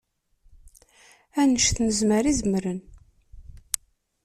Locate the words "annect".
1.41-1.75